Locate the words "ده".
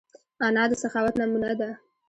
1.59-1.69